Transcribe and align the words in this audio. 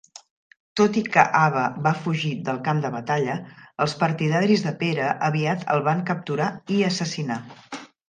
Tot 0.79 0.95
i 1.01 1.03
que 1.15 1.25
Aba 1.39 1.65
va 1.87 1.91
fugir 2.05 2.31
del 2.49 2.57
camp 2.69 2.81
de 2.87 2.91
batalla, 2.97 3.37
els 3.87 3.95
partidaris 4.03 4.67
de 4.71 4.75
Pere 4.83 5.15
aviat 5.31 5.71
el 5.77 5.89
van 5.93 6.05
capturar 6.13 6.53
i 6.81 6.85
assassinar. 6.93 7.43